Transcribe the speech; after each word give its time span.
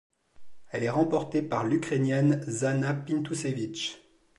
Elle 0.71 0.83
est 0.83 0.89
remportée 0.89 1.43
par 1.43 1.63
l'Ukrainienne 1.63 2.43
Zhanna 2.47 2.95
Pintusevich. 2.95 3.99